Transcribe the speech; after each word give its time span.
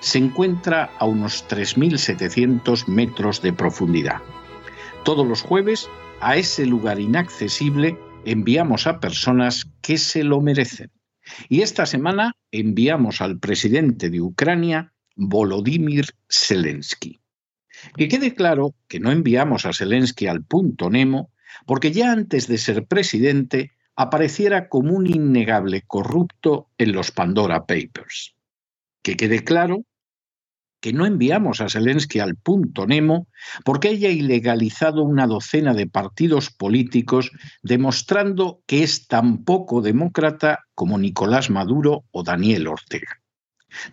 se 0.00 0.18
encuentra 0.18 0.90
a 0.98 1.04
unos 1.04 1.46
3.700 1.48 2.86
metros 2.88 3.42
de 3.42 3.52
profundidad. 3.52 4.20
Todos 5.04 5.26
los 5.26 5.42
jueves, 5.42 5.88
a 6.20 6.36
ese 6.36 6.66
lugar 6.66 6.98
inaccesible, 6.98 7.96
enviamos 8.24 8.86
a 8.86 9.00
personas 9.00 9.70
que 9.82 9.98
se 9.98 10.24
lo 10.24 10.40
merecen. 10.40 10.90
Y 11.48 11.62
esta 11.62 11.86
semana 11.86 12.34
enviamos 12.50 13.20
al 13.20 13.38
presidente 13.38 14.10
de 14.10 14.20
Ucrania, 14.20 14.92
Volodymyr 15.16 16.06
Zelensky. 16.28 17.20
Que 17.96 18.08
quede 18.08 18.34
claro 18.34 18.74
que 18.88 19.00
no 19.00 19.10
enviamos 19.10 19.64
a 19.64 19.72
Zelensky 19.72 20.26
al 20.26 20.44
punto 20.44 20.90
Nemo, 20.90 21.30
porque 21.66 21.92
ya 21.92 22.12
antes 22.12 22.46
de 22.46 22.58
ser 22.58 22.86
presidente 22.86 23.72
apareciera 23.96 24.68
como 24.68 24.94
un 24.94 25.06
innegable 25.06 25.82
corrupto 25.86 26.68
en 26.78 26.92
los 26.92 27.10
Pandora 27.10 27.66
Papers. 27.66 28.34
Que 29.02 29.16
quede 29.16 29.44
claro 29.44 29.84
que 30.80 30.92
no 30.92 31.06
enviamos 31.06 31.60
a 31.60 31.68
Zelensky 31.68 32.18
al 32.18 32.36
punto 32.36 32.86
Nemo 32.86 33.28
porque 33.64 33.88
haya 33.88 34.08
ilegalizado 34.08 35.02
una 35.02 35.26
docena 35.26 35.74
de 35.74 35.86
partidos 35.86 36.50
políticos 36.50 37.30
demostrando 37.62 38.62
que 38.66 38.82
es 38.82 39.06
tan 39.06 39.44
poco 39.44 39.82
demócrata 39.82 40.66
como 40.74 40.98
Nicolás 40.98 41.50
Maduro 41.50 42.04
o 42.10 42.22
Daniel 42.22 42.66
Ortega. 42.66 43.20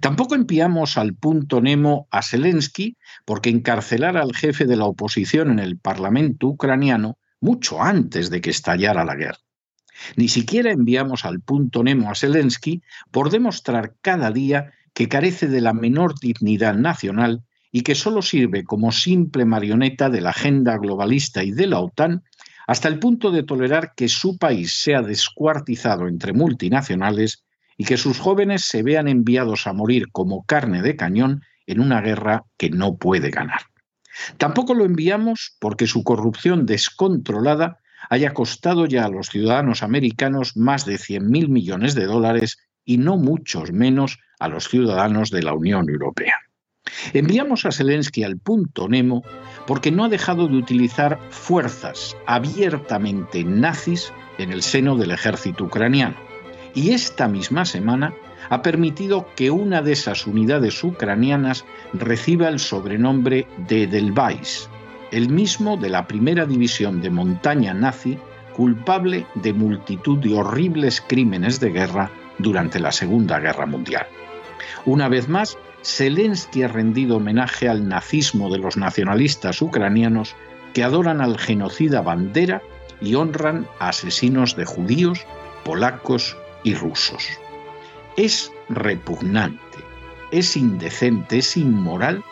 Tampoco 0.00 0.34
enviamos 0.34 0.96
al 0.96 1.14
punto 1.14 1.60
Nemo 1.60 2.08
a 2.10 2.22
Zelensky 2.22 2.96
porque 3.24 3.50
encarcelara 3.50 4.22
al 4.22 4.34
jefe 4.34 4.64
de 4.64 4.76
la 4.76 4.86
oposición 4.86 5.50
en 5.50 5.58
el 5.58 5.78
Parlamento 5.78 6.46
ucraniano 6.48 7.18
mucho 7.40 7.82
antes 7.82 8.30
de 8.30 8.40
que 8.40 8.50
estallara 8.50 9.04
la 9.04 9.14
guerra. 9.14 9.38
Ni 10.16 10.28
siquiera 10.28 10.70
enviamos 10.70 11.24
al 11.24 11.40
punto 11.40 11.82
Nemo 11.82 12.10
a 12.10 12.14
Zelensky 12.14 12.82
por 13.10 13.30
demostrar 13.30 13.94
cada 14.00 14.30
día 14.30 14.72
que 14.96 15.08
carece 15.08 15.46
de 15.46 15.60
la 15.60 15.74
menor 15.74 16.18
dignidad 16.18 16.74
nacional 16.74 17.42
y 17.70 17.82
que 17.82 17.94
solo 17.94 18.22
sirve 18.22 18.64
como 18.64 18.92
simple 18.92 19.44
marioneta 19.44 20.08
de 20.08 20.22
la 20.22 20.30
agenda 20.30 20.78
globalista 20.78 21.44
y 21.44 21.50
de 21.50 21.66
la 21.66 21.80
OTAN, 21.80 22.24
hasta 22.66 22.88
el 22.88 22.98
punto 22.98 23.30
de 23.30 23.42
tolerar 23.42 23.92
que 23.94 24.08
su 24.08 24.38
país 24.38 24.72
sea 24.72 25.02
descuartizado 25.02 26.08
entre 26.08 26.32
multinacionales 26.32 27.44
y 27.76 27.84
que 27.84 27.98
sus 27.98 28.18
jóvenes 28.18 28.62
se 28.62 28.82
vean 28.82 29.06
enviados 29.06 29.66
a 29.66 29.74
morir 29.74 30.06
como 30.12 30.46
carne 30.46 30.80
de 30.80 30.96
cañón 30.96 31.42
en 31.66 31.80
una 31.80 32.00
guerra 32.00 32.44
que 32.56 32.70
no 32.70 32.96
puede 32.96 33.28
ganar. 33.28 33.60
Tampoco 34.38 34.72
lo 34.72 34.86
enviamos 34.86 35.58
porque 35.60 35.86
su 35.86 36.04
corrupción 36.04 36.64
descontrolada 36.64 37.80
haya 38.08 38.32
costado 38.32 38.86
ya 38.86 39.04
a 39.04 39.10
los 39.10 39.26
ciudadanos 39.26 39.82
americanos 39.82 40.56
más 40.56 40.86
de 40.86 40.94
100.000 40.94 41.48
millones 41.50 41.94
de 41.94 42.06
dólares 42.06 42.56
y 42.82 42.96
no 42.96 43.18
muchos 43.18 43.72
menos 43.72 44.20
a 44.38 44.48
los 44.48 44.68
ciudadanos 44.68 45.30
de 45.30 45.42
la 45.42 45.54
Unión 45.54 45.88
Europea. 45.88 46.34
Enviamos 47.12 47.66
a 47.66 47.72
Zelensky 47.72 48.22
al 48.22 48.38
punto 48.38 48.88
Nemo 48.88 49.22
porque 49.66 49.90
no 49.90 50.04
ha 50.04 50.08
dejado 50.08 50.46
de 50.48 50.56
utilizar 50.56 51.18
fuerzas 51.30 52.16
abiertamente 52.26 53.44
nazis 53.44 54.12
en 54.38 54.52
el 54.52 54.62
seno 54.62 54.96
del 54.96 55.10
ejército 55.10 55.64
ucraniano. 55.64 56.16
Y 56.74 56.90
esta 56.90 57.26
misma 57.26 57.64
semana 57.64 58.14
ha 58.50 58.62
permitido 58.62 59.26
que 59.34 59.50
una 59.50 59.82
de 59.82 59.92
esas 59.92 60.26
unidades 60.26 60.82
ucranianas 60.84 61.64
reciba 61.92 62.48
el 62.48 62.58
sobrenombre 62.58 63.46
de 63.66 63.84
Edelweiss, 63.84 64.68
el 65.10 65.28
mismo 65.28 65.76
de 65.76 65.90
la 65.90 66.06
primera 66.06 66.46
división 66.46 67.00
de 67.00 67.10
montaña 67.10 67.74
nazi 67.74 68.18
culpable 68.54 69.26
de 69.34 69.52
multitud 69.52 70.18
de 70.18 70.34
horribles 70.34 71.00
crímenes 71.00 71.60
de 71.60 71.70
guerra 71.70 72.10
durante 72.38 72.80
la 72.80 72.92
Segunda 72.92 73.38
Guerra 73.38 73.66
Mundial. 73.66 74.06
Una 74.84 75.08
vez 75.08 75.28
más, 75.28 75.58
Zelensky 75.84 76.62
ha 76.62 76.68
rendido 76.68 77.16
homenaje 77.16 77.68
al 77.68 77.88
nazismo 77.88 78.50
de 78.50 78.58
los 78.58 78.76
nacionalistas 78.76 79.62
ucranianos 79.62 80.34
que 80.74 80.84
adoran 80.84 81.20
al 81.20 81.38
genocida 81.38 82.02
Bandera 82.02 82.62
y 83.00 83.14
honran 83.14 83.66
a 83.78 83.88
asesinos 83.88 84.56
de 84.56 84.64
judíos, 84.64 85.24
polacos 85.64 86.36
y 86.64 86.74
rusos. 86.74 87.26
Es 88.16 88.52
repugnante, 88.68 89.78
es 90.32 90.56
indecente, 90.56 91.38
es 91.38 91.56
inmoral 91.56 92.24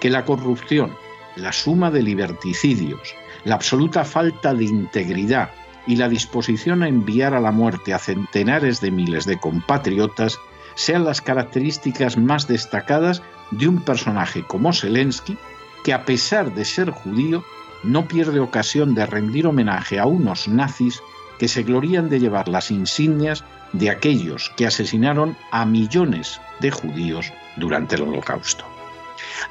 que 0.00 0.10
la 0.10 0.24
corrupción, 0.24 0.94
la 1.36 1.52
suma 1.52 1.90
de 1.90 2.02
liberticidios, 2.02 3.14
la 3.44 3.54
absoluta 3.54 4.04
falta 4.04 4.52
de 4.54 4.64
integridad 4.64 5.50
y 5.88 5.96
la 5.96 6.08
disposición 6.08 6.82
a 6.82 6.88
enviar 6.88 7.34
a 7.34 7.40
la 7.40 7.50
muerte 7.50 7.94
a 7.94 7.98
centenares 7.98 8.80
de 8.80 8.90
miles 8.90 9.24
de 9.24 9.40
compatriotas 9.40 10.38
sean 10.74 11.04
las 11.04 11.22
características 11.22 12.18
más 12.18 12.46
destacadas 12.46 13.22
de 13.50 13.66
un 13.66 13.80
personaje 13.80 14.44
como 14.44 14.72
Zelensky, 14.72 15.36
que 15.82 15.94
a 15.94 16.04
pesar 16.04 16.54
de 16.54 16.66
ser 16.66 16.90
judío, 16.90 17.42
no 17.82 18.06
pierde 18.06 18.38
ocasión 18.38 18.94
de 18.94 19.06
rendir 19.06 19.46
homenaje 19.46 19.98
a 19.98 20.06
unos 20.06 20.46
nazis 20.46 21.02
que 21.38 21.48
se 21.48 21.62
glorían 21.62 22.10
de 22.10 22.20
llevar 22.20 22.48
las 22.48 22.70
insignias 22.70 23.42
de 23.72 23.88
aquellos 23.88 24.52
que 24.56 24.66
asesinaron 24.66 25.36
a 25.52 25.64
millones 25.64 26.38
de 26.60 26.70
judíos 26.70 27.32
durante 27.56 27.96
el 27.96 28.02
Holocausto. 28.02 28.64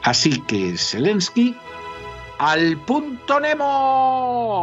Así 0.04 0.42
que 0.42 0.78
Zelensky, 0.78 1.56
al 2.38 2.78
punto 2.78 3.40
Nemo. 3.40 4.56